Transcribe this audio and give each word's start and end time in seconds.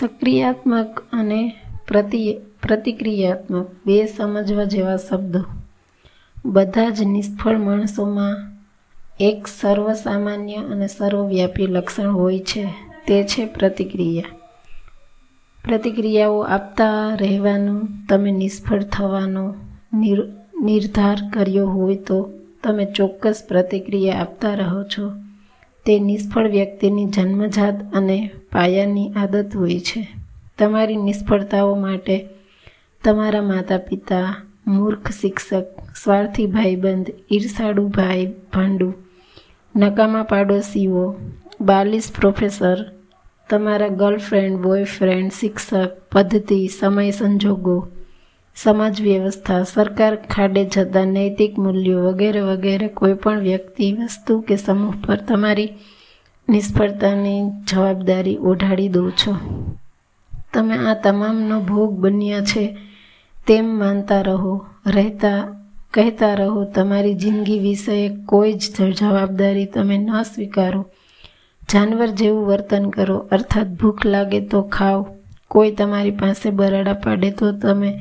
સક્રિયાત્મક 0.00 1.00
અને 1.12 1.56
પ્રતિ, 1.88 2.36
પ્રતિક્રિયાત્મક 2.62 3.66
બે 3.86 4.06
સમજવા 4.06 4.64
જેવા 4.64 4.96
શબ્દો. 4.96 5.44
બધા 6.44 6.90
જ 6.90 7.02
નિષ્ફળ 7.02 7.58
માણસોમાં 7.58 8.36
એક 9.20 9.46
સર્વસામાન્ય 9.46 10.56
અને 10.56 10.86
સર્વવ્યાપી 10.86 11.66
લક્ષણ 11.66 12.10
હોય 12.10 12.38
છે. 12.38 12.74
તે 13.06 13.24
છે 13.24 13.46
પ્રતિક્રિયા. 13.46 14.24
પ્રતિક્રિયાઓ 15.64 16.40
આપતા 16.40 17.14
રહેવાનું, 17.14 17.88
તમે 18.08 18.30
નિષ્ફળ 18.30 18.82
થવાનો 18.82 19.54
નિર્ધાર 20.62 21.18
કર્યો 21.32 21.66
હોય 21.66 21.96
તો 21.96 22.32
તમે 22.62 22.84
ચોક્કસ 22.84 23.42
પ્રતિક્રિયા 23.48 24.20
આપતા 24.20 24.54
રહો 24.54 24.82
છો. 24.82 25.12
તે 25.86 26.00
નિષ્ફળ 26.00 26.50
વ્યક્તિની 26.50 27.06
જન્મજાત 27.06 27.94
અને 27.94 28.30
પાયાની 28.52 29.12
આદત 29.16 29.56
હોય 29.56 29.80
છે. 29.80 30.08
તમારી 30.58 30.96
નિષ્ફળતાઓ 30.96 31.74
માટે 31.74 32.28
તમારા 33.04 33.42
માતા 33.42 33.78
પિતા 33.78 34.36
મૂર્ખ 34.66 35.10
શિક્ષક, 35.10 35.64
સ્વાર્થી 36.02 36.46
ભાઈબંધ, 36.46 37.10
ઈર્ષાળુ 37.32 37.88
ભાઈ, 37.88 38.26
ભાંડુ, 38.26 38.94
નકામા 39.76 40.22
પાડોશીઓ 40.22 41.14
બાલિશ 41.60 42.12
પ્રોફેસર, 42.20 42.92
તમારા 43.50 43.88
ગર્લફ્રેન્ડ, 43.88 44.58
બોયફ્રેન્ડ, 44.58 45.32
શિક્ષક, 45.32 45.90
પદ્ધતિ, 46.12 46.68
સમય 46.80 47.10
સંજોગો 47.10 47.88
સમાજ 48.54 49.02
વ્યવસ્થા, 49.02 49.62
સરકાર 49.62 50.16
ખાડે 50.16 50.64
જતા 50.64 51.04
નૈતિક 51.04 51.58
મૂલ્યો 51.58 52.02
વગેરે 52.02 52.40
વગેરે 52.40 52.88
કોઈપણ 52.88 53.38
વ્યક્તિ 53.38 53.92
વસ્તુ 53.92 54.40
કે 54.40 54.56
સમૂહ 54.56 54.94
પર 55.06 55.16
તમારી 55.16 55.72
નિષ્ફળતાની 56.48 57.50
જવાબદારી 57.68 58.36
ઓઢાડી 58.36 58.88
દો 58.88 59.10
છો. 59.10 59.36
તમે 60.54 60.76
આ 60.76 60.94
તમામનો 60.94 61.60
ભોગ 61.60 61.98
બન્યા 61.98 62.40
છે 62.40 62.76
તેમ 63.46 63.78
માનતા 63.78 64.22
રહો, 64.22 64.66
રહેતા, 64.86 65.64
કહેતા 65.94 66.34
રહો, 66.34 66.64
તમારી 66.64 67.14
જિંદગી 67.14 67.58
વિશે 67.58 68.16
કોઈ 68.26 68.52
જ 68.52 68.92
જવાબદારી 68.98 69.66
તમે 69.66 69.98
ન 69.98 70.22
સ્વીકારો. 70.22 70.86
જાનવર 71.72 72.06
જેવું 72.06 72.46
વર્તન 72.46 72.90
કરો, 72.90 73.16
અર્થાત 73.16 73.66
ભૂખ 73.66 74.06
લાગે 74.06 74.40
તો 74.40 74.62
ખાઓ. 74.62 75.06
કોઈ 75.48 75.70
તમારી 75.70 76.10
પાસે 76.10 76.50
બરાડા 76.50 76.92
પાડે 76.92 77.30
તો 77.30 77.52
તમે 77.52 77.98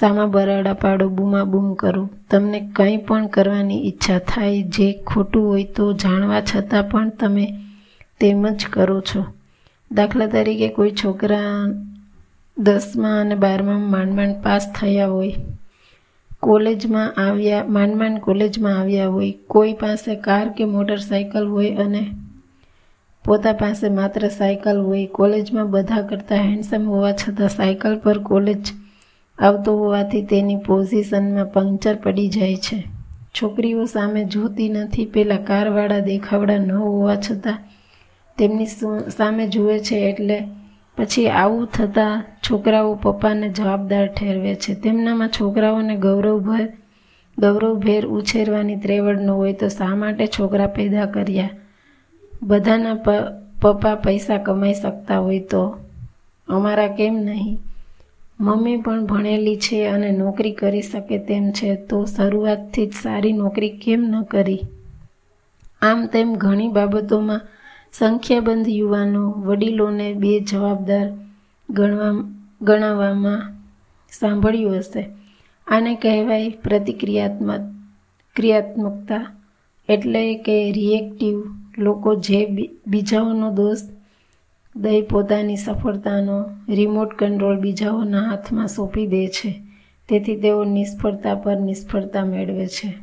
સામા 0.00 0.26
બરાડા 0.26 0.72
પાડો, 0.74 1.08
બૂમા 1.08 1.44
બૂમ 1.44 1.74
કરો. 1.74 2.02
તમને 2.30 2.60
કંઈ 2.76 2.96
પણ 2.96 3.26
કરવાની 3.26 3.80
ઈચ્છા 3.88 4.18
થાય, 4.18 4.62
જે 4.62 4.86
ખોટું 5.06 5.48
હોય 5.48 5.64
તો 5.64 5.92
જાણવા 5.92 6.40
છતાં 6.40 6.88
પણ 6.90 7.10
તમે 7.10 7.46
તેમ 8.20 8.46
જ 8.48 8.66
કરો 8.70 9.00
છો. 9.00 9.22
દાખલા 9.90 10.26
તરીકે 10.26 10.68
કોઈ 10.68 10.90
છોકરા 10.90 11.52
દસમા 12.56 13.20
અને 13.20 13.34
બારમા 13.34 13.78
માંડ 13.78 14.42
પાસ 14.42 14.64
થયા 14.80 15.06
હોય, 15.06 15.34
કોલેજમાં 16.42 17.14
આવ્યા, 17.20 17.66
માંડ 17.68 17.94
માંડ 17.96 18.18
કોલેજમાં 18.20 18.80
આવ્યા 18.80 19.06
હોય, 19.06 19.32
કોઈ 19.48 19.74
પાસે 19.74 20.16
કાર 20.16 20.48
કે 20.48 20.64
મોટરસાયકલ 20.64 21.46
હોય 21.46 21.76
અને 21.76 22.02
પોતા 23.24 23.52
પાસે 23.52 23.88
માત્ર 23.88 24.28
સાયકલ 24.28 24.78
હોય, 24.80 25.06
કોલેજમાં 25.06 25.70
બધા 25.70 26.02
કરતાં 26.02 26.38
હેન્ડસમ 26.38 26.84
હોવા 26.86 27.12
છતાં 27.12 27.48
સાયકલ 27.48 27.98
પર 27.98 28.18
કોલેજ 28.18 28.64
આવતો 29.38 29.78
હોવાથી 29.78 30.22
તેની 30.22 30.56
પોઝિશનમાં 30.56 31.46
પંક્ચર 31.46 31.94
પડી 31.94 32.28
જાય 32.28 32.56
છે. 32.56 32.84
છોકરીઓ 33.42 33.84
સામે 33.84 34.24
જોતી 34.24 34.68
નથી, 34.68 35.04
પેલા 35.04 35.36
કારવાળા 35.36 35.98
દેખાવડા 35.98 36.58
ન 36.58 36.72
હોવા 36.72 37.16
છતાં 37.16 37.58
તેમની 38.38 38.66
સામે 39.16 39.48
જુએ 39.48 39.78
છે 39.78 39.96
એટલે 39.96 40.42
પછી 40.96 41.28
આવું 41.28 41.66
થતાં 41.66 42.24
છોકરાઓ 42.50 42.94
પપ્પાને 42.94 43.48
જવાબદાર 43.48 44.06
ઠેરવે 44.06 44.54
છે. 44.54 44.74
તેમનામાં 44.74 45.28
છોકરાઓને 45.28 45.96
ગૌરવભર, 45.96 46.68
ગૌરવભેર 47.38 48.06
ઉછેરવાની 48.06 48.76
ત્રેવડ 48.76 49.20
ન 49.20 49.30
હોય 49.30 49.52
તો 49.52 49.68
શા 49.68 49.94
માટે 49.94 50.26
છોકરા 50.26 50.66
પેદા 50.66 51.06
કર્યા? 51.06 51.50
બધાના 52.42 52.94
પપ્પા 53.62 53.94
પૈસા 53.94 54.36
કમાઈ 54.36 54.74
શકતા 54.74 55.18
હોય 55.18 55.40
તો 55.40 55.78
અમારા 56.48 56.86
કેમ 56.86 57.14
નહીં? 57.14 57.58
મમ્મી 58.40 58.76
પણ 58.76 59.06
ભણેલી 59.06 59.56
છે 59.56 59.86
અને 59.86 60.10
નોકરી 60.10 60.52
કરી 60.52 60.82
શકે 60.82 61.18
તેમ 61.18 61.50
છે, 61.50 61.76
તો 61.76 62.04
શરૂઆતથી 62.04 62.86
જ 62.86 62.92
સારી 62.92 63.32
નોકરી 63.32 63.70
કેમ 63.70 64.00
ન 64.00 64.22
કરી? 64.22 64.60
આમ 65.82 66.06
તેમ 66.06 66.34
ઘણી 66.34 66.68
બાબતોમાં 66.68 67.40
સંખ્યાબંધ 67.92 68.68
યુવાનો, 68.68 69.30
વડીલોને 69.30 70.12
બે 70.12 70.40
જવાબદાર 70.40 71.12
ગણવા, 71.70 72.30
ગણાવવામાં 72.62 73.52
સાંભળ્યું 74.20 74.76
હશે. 74.76 75.08
આને 75.66 75.94
કહેવાય 75.94 76.48
પ્રતિક્રિયાત્મક, 76.48 77.60
ક્રિયાત્મકતા. 78.36 79.34
એટલે 79.88 80.34
કે 80.34 80.72
રિએક્ટિવ 80.72 81.42
લોકો 81.78 82.14
જે 82.14 82.46
બીજાઓનો 82.86 83.50
દોષ 83.50 83.78
દઈ 84.78 85.02
પોતાની 85.02 85.56
સફળતાનો 85.56 86.44
રિમોટ 86.68 87.14
કંટ્રોલ 87.14 87.60
બીજાઓના 87.60 88.30
હાથમાં 88.30 88.68
સોંપી 88.68 89.06
દે 89.06 89.26
છે. 89.26 89.54
તેથી 90.08 90.36
તેઓ 90.36 90.64
નિષ્ફળતા 90.64 91.34
પર 91.34 91.56
નિષ્ફળતા 91.60 92.24
મેળવે 92.24 92.66
છે. 92.66 92.94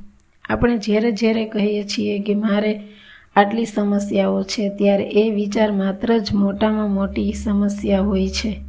આપણે 0.50 0.78
જ્યારે 0.78 1.12
જ્યારે 1.12 1.46
કહીએ 1.46 1.84
છીએ 1.84 2.20
કે 2.20 2.36
મારે 2.36 2.82
આટલી 3.36 3.66
સમસ્યાઓ 3.66 4.44
છે, 4.44 4.70
ત્યારે 4.70 5.04
એ 5.04 5.30
વિચાર 5.30 5.72
માત્ર 5.72 6.18
જ 6.18 6.34
મોટામાં 6.34 6.90
મોટી 6.90 7.34
સમસ્યા 7.34 8.02
હોય 8.02 8.28
છે. 8.28 8.60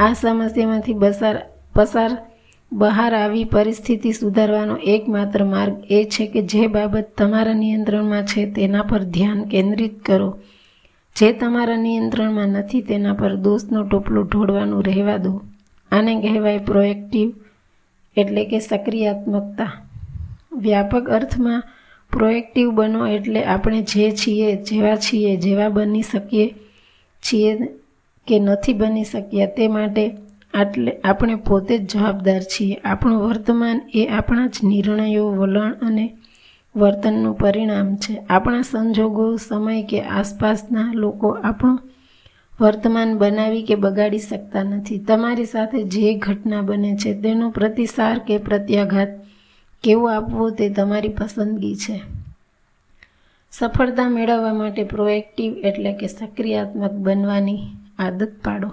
આ 0.00 0.12
સમસ્યામાંથી 0.12 0.94
બસાર 0.94 1.42
પસાર, 1.74 2.16
બહાર 2.72 3.14
આવી 3.14 3.44
પરિસ્થિતિ 3.44 4.12
સુધારવાનો 4.12 4.76
એકમાત્ર 4.76 5.44
માર્ગ 5.44 5.92
એ 5.92 6.04
છે 6.04 6.26
કે 6.26 6.42
જે 6.42 6.66
બાબત 6.66 7.06
તમારા 7.18 7.54
નિયંત્રણમાં 7.54 8.24
છે, 8.24 8.52
તેના 8.52 8.82
પર 8.82 8.98
ધ્યાન 8.98 9.44
કેન્દ્રિત 9.44 10.02
કરો. 10.02 10.38
જે 11.20 11.32
તમારા 11.32 11.76
નિયંત્રણમાં 11.76 12.48
નથી 12.48 12.80
તેના 12.80 13.12
પર 13.12 13.36
દોષનો 13.36 13.82
ટોપલો 13.82 14.22
ઢોળવાનું 14.22 14.84
રહેવા 14.84 15.16
દો. 15.16 15.42
આને 15.92 16.20
કહેવાય 16.20 16.58
પ્રોએક્ટિવ 16.58 17.32
એટલે 18.16 18.44
કે 18.44 18.58
સક્રિયાત્મકતા. 18.58 19.72
વ્યાપક 20.52 21.08
અર્થમાં 21.08 21.62
પ્રોએક્ટિવ 22.12 22.70
બનો 22.70 23.06
એટલે 23.06 23.44
આપણે 23.44 23.82
જે 23.82 24.10
છીએ, 24.10 24.56
જેવા 24.56 24.96
છીએ, 24.96 25.36
જેવા 25.36 25.68
બની 25.68 26.02
શકીએ 26.02 26.54
છીએ 27.22 27.56
કે 28.26 28.38
નથી 28.38 28.72
બની 28.72 29.04
શક્યા 29.04 29.46
તે 29.46 29.68
માટે 29.68 30.10
આટલે 30.54 30.92
આપણે 31.04 31.34
પોતે 31.34 31.78
જ 31.78 31.92
જવાબદાર 31.92 32.40
છીએ. 32.40 32.74
આપણું 32.74 33.28
વર્તમાન 33.28 33.80
એ 33.94 34.06
આપણા 34.06 34.46
જ 34.46 34.56
નિર્ણયો, 34.64 35.28
વલણ 35.28 35.72
અને 35.72 36.12
વર્તનનું 36.76 37.34
પરિણામ 37.34 37.96
છે. 37.96 38.16
આપણા 38.16 38.62
સંજોગો, 38.62 39.36
સમય 39.36 39.82
કે 39.82 40.00
આસપાસના 40.00 40.92
લોકો 40.94 41.28
આપણું 41.28 41.80
વર્તમાન 42.60 43.18
બનાવી 43.18 43.62
કે 43.62 43.74
બગાડી 43.74 44.18
શકતા 44.18 44.62
નથી. 44.62 44.98
તમારી 44.98 45.44
સાથે 45.44 45.82
જે 45.82 46.14
ઘટના 46.14 46.60
બને 46.60 46.96
છે, 46.96 47.20
તેનો 47.20 47.50
પ્રતિસાર 47.50 48.18
કે 48.18 48.38
પ્રત્યાઘાત 48.38 49.08
કેવો 49.82 50.08
આપવો 50.08 50.50
તે 50.50 50.70
તમારી 50.70 51.08
પસંદગી 51.08 51.76
છે. 51.76 52.02
સફળતા 53.52 54.08
મેળવવા 54.08 54.52
માટે 54.52 54.84
પ્રોએક્ટિવ 54.84 55.52
એટલે 55.52 55.92
કે 55.92 56.06
સક્રિયાત્મક 56.06 56.90
બનવાની 56.90 57.58
આદત 57.98 58.32
પાડો. 58.44 58.70